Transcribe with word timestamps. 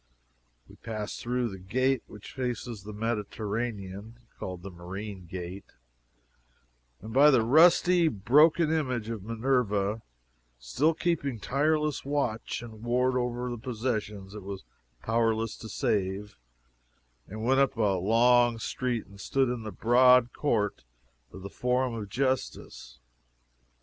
We 0.67 0.77
passed 0.77 1.21
through 1.21 1.49
the 1.49 1.59
gate 1.59 2.01
which 2.07 2.31
faces 2.33 2.81
the 2.81 2.91
Mediterranean, 2.91 4.17
(called 4.39 4.63
the 4.63 4.71
"Marine 4.71 5.27
Gate,") 5.27 5.73
and 7.03 7.13
by 7.13 7.29
the 7.29 7.43
rusty, 7.43 8.07
broken 8.07 8.71
image 8.73 9.09
of 9.09 9.21
Minerva, 9.21 10.01
still 10.57 10.95
keeping 10.95 11.39
tireless 11.39 12.03
watch 12.03 12.63
and 12.63 12.81
ward 12.83 13.13
over 13.15 13.51
the 13.51 13.59
possessions 13.59 14.33
it 14.33 14.41
was 14.41 14.63
powerless 15.03 15.55
to 15.57 15.69
save, 15.69 16.35
and 17.27 17.43
went 17.43 17.59
up 17.59 17.77
a 17.77 17.99
long 17.99 18.57
street 18.57 19.05
and 19.05 19.21
stood 19.21 19.49
in 19.49 19.61
the 19.61 19.71
broad 19.71 20.33
court 20.33 20.83
of 21.31 21.43
the 21.43 21.49
Forum 21.51 21.93
of 21.93 22.09
Justice. 22.09 22.97